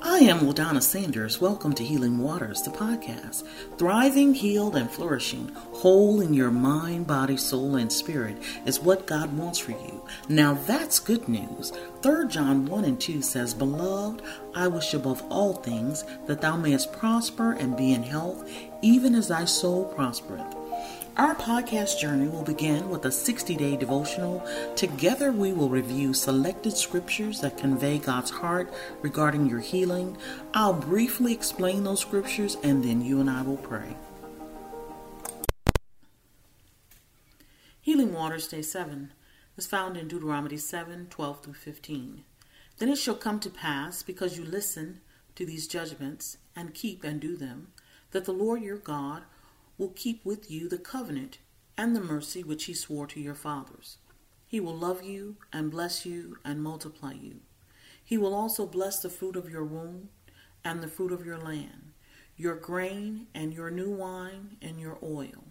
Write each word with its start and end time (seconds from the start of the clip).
I 0.00 0.18
am 0.18 0.46
Ladonna 0.46 0.80
Sanders. 0.80 1.40
Welcome 1.40 1.72
to 1.72 1.82
Healing 1.82 2.18
Waters, 2.18 2.62
the 2.62 2.70
podcast. 2.70 3.42
Thriving, 3.78 4.32
healed, 4.32 4.76
and 4.76 4.88
flourishing, 4.88 5.48
whole 5.72 6.20
in 6.20 6.32
your 6.32 6.52
mind, 6.52 7.08
body, 7.08 7.36
soul, 7.36 7.74
and 7.74 7.92
spirit 7.92 8.36
is 8.64 8.78
what 8.78 9.08
God 9.08 9.36
wants 9.36 9.58
for 9.58 9.72
you. 9.72 10.04
Now 10.28 10.54
that's 10.54 11.00
good 11.00 11.28
news. 11.28 11.72
3 12.02 12.28
John 12.28 12.66
1 12.66 12.84
and 12.84 13.00
2 13.00 13.20
says, 13.22 13.54
Beloved, 13.54 14.22
I 14.54 14.68
wish 14.68 14.94
above 14.94 15.24
all 15.30 15.54
things 15.54 16.04
that 16.26 16.40
thou 16.40 16.56
mayest 16.56 16.92
prosper 16.92 17.52
and 17.54 17.76
be 17.76 17.92
in 17.92 18.04
health, 18.04 18.48
even 18.82 19.16
as 19.16 19.26
thy 19.26 19.46
soul 19.46 19.84
prospereth. 19.86 20.57
Our 21.18 21.34
podcast 21.34 21.98
journey 21.98 22.28
will 22.28 22.44
begin 22.44 22.90
with 22.90 23.04
a 23.04 23.10
60 23.10 23.56
day 23.56 23.76
devotional. 23.76 24.40
Together, 24.76 25.32
we 25.32 25.52
will 25.52 25.68
review 25.68 26.14
selected 26.14 26.76
scriptures 26.76 27.40
that 27.40 27.58
convey 27.58 27.98
God's 27.98 28.30
heart 28.30 28.72
regarding 29.02 29.50
your 29.50 29.58
healing. 29.58 30.16
I'll 30.54 30.74
briefly 30.74 31.32
explain 31.32 31.82
those 31.82 31.98
scriptures 31.98 32.56
and 32.62 32.84
then 32.84 33.02
you 33.02 33.18
and 33.18 33.28
I 33.28 33.42
will 33.42 33.56
pray. 33.56 33.96
Healing 37.80 38.12
Waters 38.12 38.46
Day 38.46 38.62
7 38.62 39.12
is 39.56 39.66
found 39.66 39.96
in 39.96 40.06
Deuteronomy 40.06 40.56
7 40.56 41.08
12 41.10 41.42
through 41.42 41.54
15. 41.54 42.22
Then 42.78 42.88
it 42.88 42.96
shall 42.96 43.16
come 43.16 43.40
to 43.40 43.50
pass, 43.50 44.04
because 44.04 44.38
you 44.38 44.44
listen 44.44 45.00
to 45.34 45.44
these 45.44 45.66
judgments 45.66 46.36
and 46.54 46.74
keep 46.74 47.02
and 47.02 47.18
do 47.20 47.36
them, 47.36 47.72
that 48.12 48.24
the 48.24 48.32
Lord 48.32 48.62
your 48.62 48.76
God 48.76 49.24
will 49.78 49.90
keep 49.90 50.24
with 50.24 50.50
you 50.50 50.68
the 50.68 50.78
covenant 50.78 51.38
and 51.76 51.94
the 51.94 52.00
mercy 52.00 52.42
which 52.42 52.64
he 52.64 52.74
swore 52.74 53.06
to 53.06 53.20
your 53.20 53.36
fathers. 53.36 53.98
He 54.46 54.60
will 54.60 54.76
love 54.76 55.04
you 55.04 55.36
and 55.52 55.70
bless 55.70 56.04
you 56.04 56.38
and 56.44 56.62
multiply 56.62 57.12
you. 57.12 57.36
He 58.04 58.18
will 58.18 58.34
also 58.34 58.66
bless 58.66 58.98
the 58.98 59.10
fruit 59.10 59.36
of 59.36 59.48
your 59.48 59.64
womb 59.64 60.08
and 60.64 60.82
the 60.82 60.88
fruit 60.88 61.12
of 61.12 61.24
your 61.24 61.38
land, 61.38 61.92
your 62.36 62.56
grain 62.56 63.26
and 63.34 63.54
your 63.54 63.70
new 63.70 63.90
wine 63.90 64.56
and 64.60 64.80
your 64.80 64.98
oil, 65.02 65.44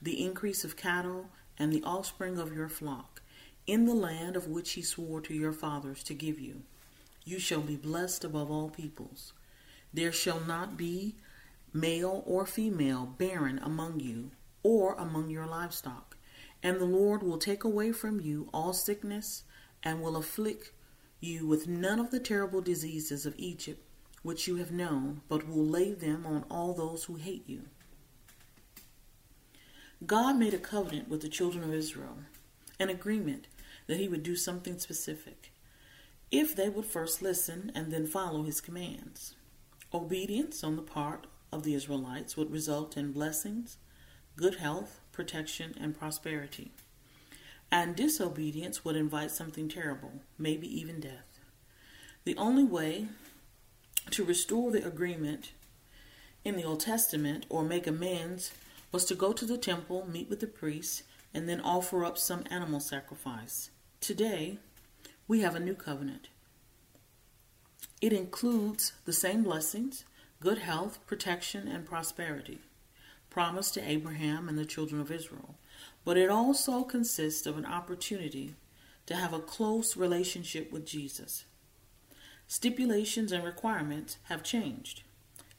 the 0.00 0.24
increase 0.24 0.62
of 0.64 0.76
cattle 0.76 1.30
and 1.58 1.72
the 1.72 1.82
offspring 1.82 2.38
of 2.38 2.54
your 2.54 2.68
flock, 2.68 3.22
in 3.66 3.86
the 3.86 3.94
land 3.94 4.36
of 4.36 4.46
which 4.46 4.72
he 4.72 4.82
swore 4.82 5.20
to 5.22 5.34
your 5.34 5.52
fathers 5.52 6.02
to 6.04 6.14
give 6.14 6.38
you. 6.38 6.62
You 7.24 7.38
shall 7.38 7.60
be 7.60 7.76
blessed 7.76 8.24
above 8.24 8.50
all 8.50 8.70
peoples. 8.70 9.32
There 9.92 10.12
shall 10.12 10.40
not 10.40 10.76
be 10.76 11.16
male 11.72 12.22
or 12.26 12.46
female, 12.46 13.06
barren 13.06 13.58
among 13.58 14.00
you, 14.00 14.30
or 14.62 14.94
among 14.94 15.30
your 15.30 15.46
livestock. 15.46 16.16
And 16.62 16.78
the 16.78 16.84
Lord 16.84 17.22
will 17.22 17.38
take 17.38 17.64
away 17.64 17.92
from 17.92 18.20
you 18.20 18.48
all 18.52 18.72
sickness, 18.72 19.44
and 19.82 20.02
will 20.02 20.16
afflict 20.16 20.72
you 21.20 21.46
with 21.46 21.68
none 21.68 21.98
of 21.98 22.10
the 22.10 22.20
terrible 22.20 22.60
diseases 22.60 23.24
of 23.24 23.34
Egypt, 23.38 23.82
which 24.22 24.46
you 24.46 24.56
have 24.56 24.70
known, 24.70 25.22
but 25.28 25.48
will 25.48 25.64
lay 25.64 25.92
them 25.92 26.26
on 26.26 26.44
all 26.50 26.74
those 26.74 27.04
who 27.04 27.14
hate 27.14 27.48
you. 27.48 27.62
God 30.06 30.36
made 30.36 30.54
a 30.54 30.58
covenant 30.58 31.08
with 31.08 31.20
the 31.20 31.28
children 31.28 31.64
of 31.64 31.72
Israel, 31.72 32.18
an 32.78 32.88
agreement 32.88 33.46
that 33.86 33.98
he 33.98 34.08
would 34.08 34.22
do 34.22 34.36
something 34.36 34.78
specific, 34.78 35.52
if 36.30 36.54
they 36.54 36.68
would 36.68 36.86
first 36.86 37.22
listen 37.22 37.72
and 37.74 37.92
then 37.92 38.06
follow 38.06 38.42
his 38.42 38.60
commands. 38.60 39.34
Obedience 39.92 40.62
on 40.62 40.76
the 40.76 40.82
part 40.82 41.26
of 41.52 41.62
the 41.62 41.74
Israelites 41.74 42.36
would 42.36 42.52
result 42.52 42.96
in 42.96 43.12
blessings, 43.12 43.78
good 44.36 44.56
health, 44.56 45.00
protection, 45.12 45.74
and 45.80 45.98
prosperity. 45.98 46.72
And 47.72 47.94
disobedience 47.94 48.84
would 48.84 48.96
invite 48.96 49.30
something 49.30 49.68
terrible, 49.68 50.22
maybe 50.38 50.66
even 50.66 51.00
death. 51.00 51.40
The 52.24 52.36
only 52.36 52.64
way 52.64 53.06
to 54.10 54.24
restore 54.24 54.70
the 54.70 54.86
agreement 54.86 55.52
in 56.44 56.56
the 56.56 56.64
Old 56.64 56.80
Testament 56.80 57.46
or 57.48 57.62
make 57.62 57.86
amends 57.86 58.52
was 58.92 59.04
to 59.06 59.14
go 59.14 59.32
to 59.32 59.44
the 59.44 59.58
temple, 59.58 60.06
meet 60.10 60.28
with 60.28 60.40
the 60.40 60.46
priests, 60.46 61.04
and 61.32 61.48
then 61.48 61.60
offer 61.60 62.04
up 62.04 62.18
some 62.18 62.44
animal 62.50 62.80
sacrifice. 62.80 63.70
Today, 64.00 64.58
we 65.28 65.40
have 65.40 65.54
a 65.54 65.60
new 65.60 65.74
covenant. 65.74 66.28
It 68.00 68.12
includes 68.12 68.94
the 69.04 69.12
same 69.12 69.44
blessings, 69.44 70.04
good 70.40 70.58
health, 70.58 70.98
protection, 71.06 71.68
and 71.68 71.86
prosperity 71.86 72.60
promised 73.30 73.74
to 73.74 73.88
Abraham 73.88 74.48
and 74.48 74.58
the 74.58 74.64
children 74.64 75.00
of 75.00 75.10
Israel. 75.10 75.54
But 76.04 76.16
it 76.16 76.30
also 76.30 76.82
consists 76.82 77.46
of 77.46 77.56
an 77.56 77.66
opportunity 77.66 78.54
to 79.06 79.14
have 79.14 79.32
a 79.32 79.38
close 79.38 79.96
relationship 79.96 80.72
with 80.72 80.86
Jesus. 80.86 81.44
Stipulations 82.46 83.30
and 83.30 83.44
requirements 83.44 84.16
have 84.24 84.42
changed. 84.42 85.02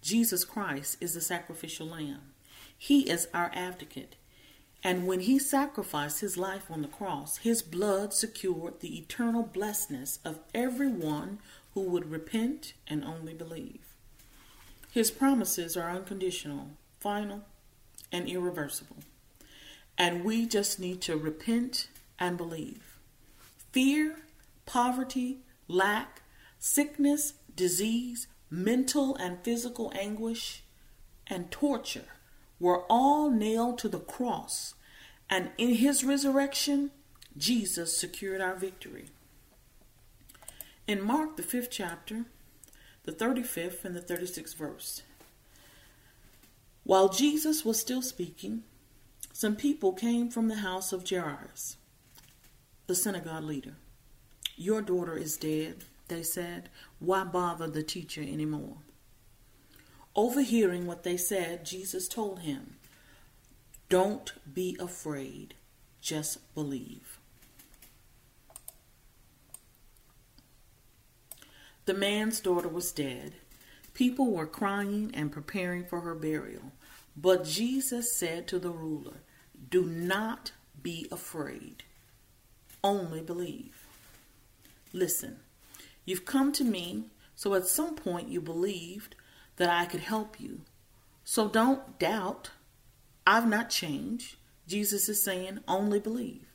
Jesus 0.00 0.44
Christ 0.44 0.98
is 1.00 1.14
the 1.14 1.20
sacrificial 1.20 1.88
lamb. 1.88 2.32
He 2.78 3.10
is 3.10 3.28
our 3.34 3.50
advocate. 3.54 4.14
And 4.84 5.06
when 5.06 5.20
he 5.20 5.38
sacrificed 5.38 6.20
his 6.20 6.36
life 6.36 6.70
on 6.70 6.82
the 6.82 6.88
cross, 6.88 7.38
his 7.38 7.62
blood 7.62 8.14
secured 8.14 8.80
the 8.80 8.98
eternal 8.98 9.42
blessedness 9.42 10.20
of 10.24 10.38
everyone 10.54 11.40
who 11.74 11.80
would 11.80 12.10
repent 12.10 12.74
and 12.86 13.04
only 13.04 13.34
believe. 13.34 13.95
His 14.90 15.10
promises 15.10 15.76
are 15.76 15.90
unconditional, 15.90 16.70
final, 17.00 17.42
and 18.10 18.28
irreversible. 18.28 18.96
And 19.98 20.24
we 20.24 20.46
just 20.46 20.78
need 20.78 21.00
to 21.02 21.16
repent 21.16 21.88
and 22.18 22.36
believe. 22.36 22.98
Fear, 23.72 24.16
poverty, 24.64 25.38
lack, 25.68 26.22
sickness, 26.58 27.34
disease, 27.54 28.26
mental 28.50 29.16
and 29.16 29.42
physical 29.42 29.92
anguish, 29.94 30.62
and 31.26 31.50
torture 31.50 32.04
were 32.60 32.84
all 32.88 33.30
nailed 33.30 33.78
to 33.78 33.88
the 33.88 33.98
cross. 33.98 34.74
And 35.28 35.50
in 35.58 35.74
his 35.74 36.04
resurrection, 36.04 36.90
Jesus 37.36 37.96
secured 37.96 38.40
our 38.40 38.54
victory. 38.54 39.06
In 40.86 41.02
Mark, 41.02 41.36
the 41.36 41.42
fifth 41.42 41.70
chapter, 41.70 42.26
the 43.06 43.12
35th 43.12 43.84
and 43.84 43.96
the 43.96 44.00
36th 44.00 44.56
verse. 44.56 45.02
While 46.82 47.08
Jesus 47.08 47.64
was 47.64 47.80
still 47.80 48.02
speaking, 48.02 48.64
some 49.32 49.56
people 49.56 49.92
came 49.92 50.28
from 50.28 50.48
the 50.48 50.56
house 50.56 50.92
of 50.92 51.08
Jairus, 51.08 51.76
the 52.86 52.94
synagogue 52.94 53.44
leader. 53.44 53.76
Your 54.56 54.82
daughter 54.82 55.16
is 55.16 55.36
dead, 55.36 55.84
they 56.08 56.22
said. 56.22 56.68
Why 56.98 57.24
bother 57.24 57.68
the 57.68 57.82
teacher 57.82 58.22
anymore? 58.22 58.78
Overhearing 60.14 60.86
what 60.86 61.02
they 61.02 61.16
said, 61.16 61.64
Jesus 61.64 62.08
told 62.08 62.40
him, 62.40 62.76
Don't 63.88 64.32
be 64.52 64.76
afraid, 64.80 65.54
just 66.00 66.54
believe. 66.54 67.18
The 71.86 71.94
man's 71.94 72.40
daughter 72.40 72.68
was 72.68 72.90
dead. 72.90 73.34
People 73.94 74.32
were 74.32 74.46
crying 74.46 75.12
and 75.14 75.32
preparing 75.32 75.84
for 75.84 76.00
her 76.00 76.14
burial. 76.14 76.72
But 77.16 77.44
Jesus 77.44 78.12
said 78.12 78.46
to 78.48 78.58
the 78.58 78.70
ruler, 78.70 79.22
Do 79.70 79.84
not 79.86 80.50
be 80.82 81.06
afraid, 81.10 81.84
only 82.82 83.22
believe. 83.22 83.86
Listen, 84.92 85.38
you've 86.04 86.24
come 86.24 86.52
to 86.52 86.64
me, 86.64 87.04
so 87.36 87.54
at 87.54 87.66
some 87.66 87.94
point 87.94 88.28
you 88.28 88.40
believed 88.40 89.14
that 89.56 89.70
I 89.70 89.86
could 89.86 90.00
help 90.00 90.40
you. 90.40 90.62
So 91.24 91.48
don't 91.48 91.98
doubt. 91.98 92.50
I've 93.26 93.48
not 93.48 93.70
changed. 93.70 94.36
Jesus 94.66 95.08
is 95.08 95.22
saying, 95.22 95.60
only 95.68 96.00
believe. 96.00 96.45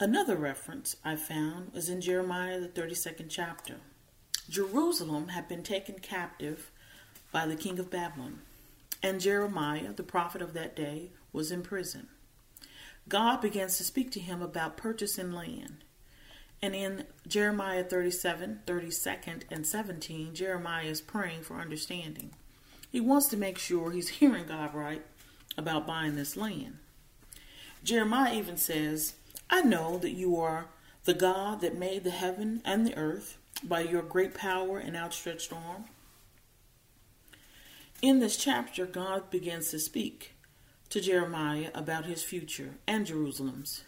Another 0.00 0.36
reference 0.36 0.94
I 1.04 1.16
found 1.16 1.72
was 1.72 1.88
in 1.88 2.00
Jeremiah, 2.00 2.60
the 2.60 2.68
32nd 2.68 3.26
chapter. 3.28 3.78
Jerusalem 4.48 5.28
had 5.28 5.48
been 5.48 5.64
taken 5.64 5.98
captive 5.98 6.70
by 7.32 7.46
the 7.46 7.56
king 7.56 7.80
of 7.80 7.90
Babylon, 7.90 8.42
and 9.02 9.20
Jeremiah, 9.20 9.92
the 9.92 10.04
prophet 10.04 10.40
of 10.40 10.52
that 10.52 10.76
day, 10.76 11.10
was 11.32 11.50
in 11.50 11.62
prison. 11.62 12.06
God 13.08 13.40
begins 13.40 13.76
to 13.78 13.82
speak 13.82 14.12
to 14.12 14.20
him 14.20 14.40
about 14.40 14.76
purchasing 14.76 15.32
land. 15.32 15.82
And 16.62 16.76
in 16.76 17.04
Jeremiah 17.26 17.82
37, 17.82 18.60
32nd, 18.68 19.42
and 19.50 19.66
17, 19.66 20.32
Jeremiah 20.32 20.86
is 20.86 21.00
praying 21.00 21.42
for 21.42 21.56
understanding. 21.56 22.30
He 22.88 23.00
wants 23.00 23.26
to 23.28 23.36
make 23.36 23.58
sure 23.58 23.90
he's 23.90 24.08
hearing 24.08 24.46
God 24.46 24.74
right 24.74 25.02
about 25.56 25.88
buying 25.88 26.14
this 26.14 26.36
land. 26.36 26.78
Jeremiah 27.82 28.34
even 28.34 28.56
says, 28.56 29.14
I 29.50 29.62
know 29.62 29.98
that 29.98 30.12
you 30.12 30.36
are 30.36 30.66
the 31.04 31.14
God 31.14 31.60
that 31.62 31.78
made 31.78 32.04
the 32.04 32.10
heaven 32.10 32.60
and 32.64 32.86
the 32.86 32.96
earth 32.96 33.38
by 33.62 33.80
your 33.80 34.02
great 34.02 34.34
power 34.34 34.78
and 34.78 34.96
outstretched 34.96 35.52
arm. 35.52 35.86
In 38.02 38.20
this 38.20 38.36
chapter, 38.36 38.86
God 38.86 39.30
begins 39.30 39.70
to 39.70 39.78
speak 39.78 40.34
to 40.90 41.00
Jeremiah 41.00 41.70
about 41.74 42.04
his 42.06 42.22
future 42.22 42.74
and 42.86 43.06
Jerusalem's. 43.06 43.84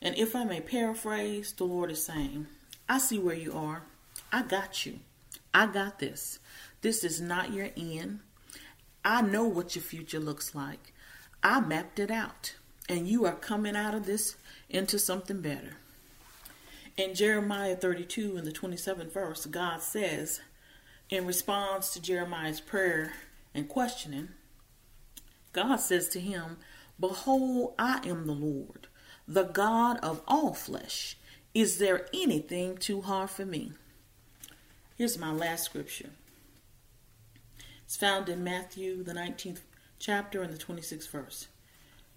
And 0.00 0.16
if 0.16 0.36
I 0.36 0.44
may 0.44 0.60
paraphrase, 0.60 1.52
the 1.52 1.64
Lord 1.64 1.90
is 1.90 2.04
saying, 2.04 2.46
I 2.88 2.98
see 2.98 3.18
where 3.18 3.34
you 3.34 3.52
are. 3.54 3.82
I 4.30 4.42
got 4.42 4.84
you. 4.84 5.00
I 5.52 5.66
got 5.66 5.98
this. 5.98 6.38
This 6.82 7.04
is 7.04 7.20
not 7.20 7.52
your 7.52 7.70
end. 7.76 8.20
I 9.04 9.22
know 9.22 9.44
what 9.44 9.74
your 9.74 9.82
future 9.82 10.20
looks 10.20 10.54
like. 10.54 10.92
I 11.42 11.60
mapped 11.60 11.98
it 11.98 12.10
out. 12.10 12.54
And 12.88 13.08
you 13.08 13.24
are 13.24 13.34
coming 13.34 13.76
out 13.76 13.94
of 13.94 14.06
this 14.06 14.36
into 14.68 14.98
something 14.98 15.40
better. 15.40 15.76
In 16.96 17.14
Jeremiah 17.14 17.76
32, 17.76 18.36
in 18.36 18.44
the 18.44 18.52
27th 18.52 19.12
verse, 19.12 19.46
God 19.46 19.82
says, 19.82 20.40
in 21.10 21.26
response 21.26 21.92
to 21.92 22.00
Jeremiah's 22.00 22.60
prayer 22.60 23.12
and 23.54 23.68
questioning, 23.68 24.28
God 25.52 25.76
says 25.76 26.08
to 26.10 26.20
him, 26.20 26.58
Behold, 26.98 27.74
I 27.78 28.00
am 28.06 28.26
the 28.26 28.32
Lord, 28.32 28.88
the 29.26 29.44
God 29.44 29.98
of 29.98 30.22
all 30.26 30.54
flesh. 30.54 31.16
Is 31.52 31.78
there 31.78 32.06
anything 32.12 32.76
too 32.76 33.02
hard 33.02 33.30
for 33.30 33.44
me? 33.46 33.72
Here's 34.96 35.18
my 35.18 35.32
last 35.32 35.64
scripture. 35.64 36.10
It's 37.84 37.96
found 37.96 38.28
in 38.28 38.42
Matthew, 38.42 39.02
the 39.02 39.12
19th 39.12 39.60
chapter, 39.98 40.42
and 40.42 40.52
the 40.52 40.58
26th 40.58 41.08
verse. 41.08 41.48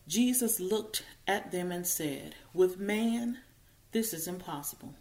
Jesus 0.08 0.60
looked 0.60 1.04
at 1.28 1.52
them 1.52 1.72
and 1.72 1.86
said, 1.86 2.36
With 2.54 2.80
man, 2.80 3.40
this 3.92 4.14
is 4.14 4.28
impossible, 4.28 4.94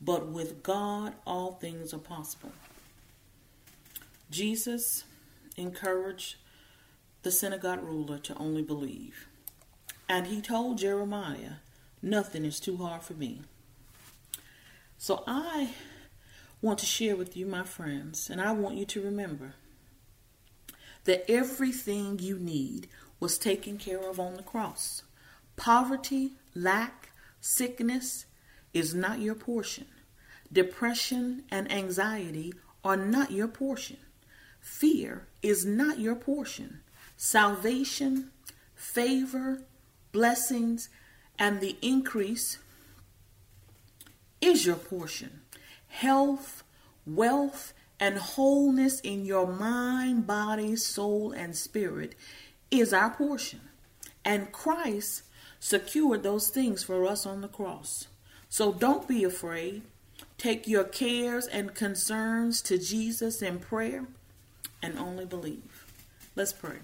but 0.00 0.28
with 0.28 0.62
God, 0.62 1.14
all 1.26 1.52
things 1.52 1.92
are 1.92 1.98
possible. 1.98 2.52
Jesus 4.30 5.04
encouraged 5.56 6.36
the 7.22 7.32
synagogue 7.32 7.82
ruler 7.82 8.18
to 8.18 8.34
only 8.36 8.62
believe. 8.62 9.26
And 10.08 10.28
he 10.28 10.40
told 10.40 10.78
Jeremiah, 10.78 11.54
Nothing 12.02 12.44
is 12.44 12.60
too 12.60 12.76
hard 12.78 13.02
for 13.02 13.14
me. 13.14 13.42
So 14.96 15.24
I 15.26 15.70
want 16.62 16.78
to 16.80 16.86
share 16.86 17.16
with 17.16 17.36
you, 17.36 17.46
my 17.46 17.64
friends, 17.64 18.30
and 18.30 18.40
I 18.40 18.52
want 18.52 18.76
you 18.76 18.84
to 18.86 19.02
remember 19.02 19.54
that 21.04 21.30
everything 21.30 22.18
you 22.18 22.38
need 22.38 22.88
was 23.20 23.38
taken 23.38 23.76
care 23.76 24.00
of 24.00 24.18
on 24.18 24.34
the 24.34 24.42
cross. 24.42 25.02
Poverty, 25.56 26.32
lack, 26.54 27.10
sickness 27.40 28.24
is 28.72 28.94
not 28.94 29.20
your 29.20 29.34
portion. 29.34 29.86
Depression 30.52 31.44
and 31.50 31.70
anxiety 31.70 32.54
are 32.82 32.96
not 32.96 33.30
your 33.30 33.46
portion. 33.48 33.98
Fear 34.60 35.26
is 35.42 35.64
not 35.64 35.98
your 35.98 36.16
portion. 36.16 36.80
Salvation, 37.16 38.30
favor, 38.74 39.62
blessings, 40.12 40.88
and 41.38 41.60
the 41.60 41.76
increase 41.82 42.58
is 44.40 44.64
your 44.64 44.76
portion. 44.76 45.40
Health, 45.88 46.62
wealth, 47.06 47.74
and 47.98 48.16
wholeness 48.16 49.00
in 49.00 49.26
your 49.26 49.46
mind, 49.46 50.26
body, 50.26 50.74
soul, 50.76 51.32
and 51.32 51.54
spirit 51.54 52.14
is 52.70 52.92
our 52.92 53.10
portion. 53.10 53.60
And 54.24 54.52
Christ 54.52 55.22
secured 55.58 56.22
those 56.22 56.48
things 56.48 56.82
for 56.82 57.06
us 57.06 57.26
on 57.26 57.40
the 57.40 57.48
cross. 57.48 58.06
So 58.48 58.72
don't 58.72 59.06
be 59.06 59.24
afraid. 59.24 59.82
Take 60.38 60.66
your 60.66 60.84
cares 60.84 61.46
and 61.46 61.74
concerns 61.74 62.62
to 62.62 62.78
Jesus 62.78 63.42
in 63.42 63.58
prayer 63.58 64.06
and 64.82 64.98
only 64.98 65.26
believe. 65.26 65.86
Let's 66.34 66.52
pray. 66.52 66.78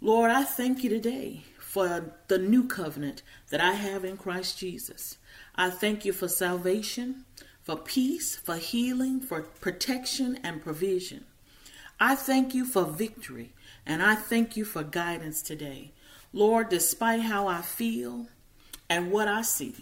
Lord, 0.00 0.30
I 0.30 0.44
thank 0.44 0.82
you 0.82 0.90
today 0.90 1.44
for 1.58 2.12
the 2.28 2.38
new 2.38 2.66
covenant 2.66 3.22
that 3.50 3.60
I 3.60 3.72
have 3.72 4.04
in 4.04 4.16
Christ 4.16 4.58
Jesus. 4.58 5.18
I 5.54 5.70
thank 5.70 6.04
you 6.04 6.12
for 6.12 6.28
salvation, 6.28 7.24
for 7.62 7.76
peace, 7.76 8.36
for 8.36 8.56
healing, 8.56 9.20
for 9.20 9.42
protection 9.42 10.38
and 10.42 10.62
provision. 10.62 11.24
I 12.00 12.14
thank 12.14 12.54
you 12.54 12.64
for 12.64 12.84
victory 12.84 13.52
and 13.84 14.02
I 14.02 14.14
thank 14.14 14.56
you 14.56 14.64
for 14.64 14.84
guidance 14.84 15.42
today. 15.42 15.92
Lord, 16.32 16.68
despite 16.68 17.22
how 17.22 17.48
I 17.48 17.62
feel 17.62 18.28
and 18.88 19.10
what 19.10 19.26
I 19.26 19.42
see, 19.42 19.74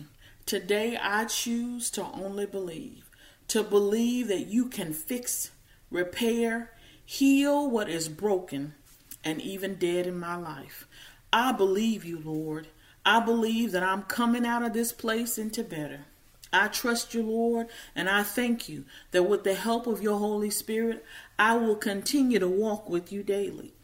today 0.46 0.98
I 1.00 1.24
choose 1.26 1.90
to 1.90 2.04
only 2.04 2.46
believe, 2.46 3.10
to 3.48 3.62
believe 3.62 4.28
that 4.28 4.46
you 4.46 4.66
can 4.66 4.94
fix 4.94 5.50
repair, 5.90 6.72
heal 7.04 7.68
what 7.68 7.88
is 7.88 8.08
broken 8.08 8.74
and 9.22 9.40
even 9.42 9.74
dead 9.74 10.06
in 10.06 10.18
my 10.18 10.36
life. 10.36 10.86
I 11.32 11.52
believe 11.52 12.04
you, 12.04 12.18
Lord. 12.18 12.68
I 13.04 13.20
believe 13.20 13.72
that 13.72 13.82
I'm 13.82 14.02
coming 14.02 14.46
out 14.46 14.62
of 14.62 14.72
this 14.72 14.92
place 14.92 15.36
into 15.36 15.62
better. 15.62 16.06
I 16.56 16.68
trust 16.68 17.14
you, 17.14 17.22
Lord, 17.22 17.68
and 17.94 18.08
I 18.08 18.22
thank 18.22 18.68
you 18.68 18.84
that 19.10 19.24
with 19.24 19.44
the 19.44 19.54
help 19.54 19.86
of 19.86 20.02
your 20.02 20.18
Holy 20.18 20.50
Spirit, 20.50 21.04
I 21.38 21.56
will 21.56 21.76
continue 21.76 22.38
to 22.38 22.48
walk 22.48 22.88
with 22.88 23.12
you 23.12 23.22
daily 23.22 23.74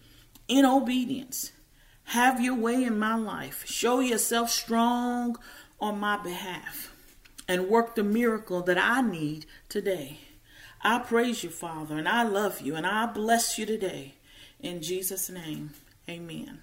in 0.48 0.64
obedience. 0.64 1.52
Have 2.04 2.40
your 2.40 2.56
way 2.56 2.82
in 2.84 2.98
my 2.98 3.14
life. 3.14 3.64
Show 3.66 4.00
yourself 4.00 4.50
strong 4.50 5.36
on 5.80 6.00
my 6.00 6.16
behalf 6.16 6.92
and 7.48 7.68
work 7.68 7.94
the 7.94 8.02
miracle 8.02 8.62
that 8.62 8.78
I 8.78 9.00
need 9.02 9.46
today. 9.68 10.20
I 10.80 10.98
praise 10.98 11.44
you, 11.44 11.50
Father, 11.50 11.96
and 11.96 12.08
I 12.08 12.22
love 12.24 12.60
you, 12.60 12.74
and 12.74 12.86
I 12.86 13.06
bless 13.06 13.58
you 13.58 13.66
today. 13.66 14.14
In 14.60 14.82
Jesus' 14.82 15.30
name, 15.30 15.70
amen. 16.08 16.60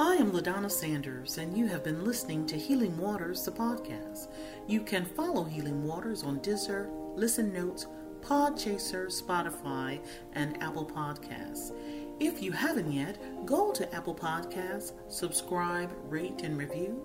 I 0.00 0.14
am 0.14 0.32
LaDonna 0.32 0.70
Sanders, 0.70 1.36
and 1.36 1.54
you 1.54 1.66
have 1.66 1.84
been 1.84 2.06
listening 2.06 2.46
to 2.46 2.56
Healing 2.56 2.96
Waters, 2.96 3.44
the 3.44 3.50
podcast. 3.50 4.28
You 4.66 4.80
can 4.80 5.04
follow 5.04 5.44
Healing 5.44 5.84
Waters 5.84 6.22
on 6.22 6.40
Deezer, 6.40 6.88
Listen 7.16 7.52
Notes, 7.52 7.86
Podchaser, 8.22 9.08
Spotify, 9.08 10.00
and 10.32 10.56
Apple 10.62 10.86
Podcasts. 10.86 11.74
If 12.18 12.42
you 12.42 12.50
haven't 12.50 12.90
yet, 12.90 13.18
go 13.44 13.72
to 13.72 13.94
Apple 13.94 14.14
Podcasts, 14.14 14.92
subscribe, 15.08 15.90
rate, 16.04 16.40
and 16.44 16.56
review. 16.56 17.04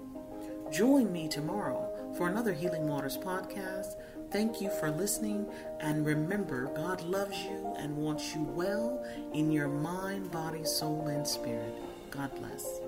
Join 0.71 1.11
me 1.11 1.27
tomorrow 1.27 2.13
for 2.17 2.29
another 2.29 2.53
Healing 2.53 2.87
Waters 2.87 3.17
podcast. 3.17 3.95
Thank 4.31 4.61
you 4.61 4.69
for 4.79 4.89
listening, 4.89 5.45
and 5.81 6.05
remember, 6.05 6.71
God 6.73 7.01
loves 7.03 7.37
you 7.39 7.73
and 7.77 7.97
wants 7.97 8.33
you 8.33 8.43
well 8.43 9.05
in 9.33 9.51
your 9.51 9.67
mind, 9.67 10.31
body, 10.31 10.63
soul, 10.63 11.09
and 11.09 11.27
spirit. 11.27 11.75
God 12.09 12.33
bless. 12.35 12.84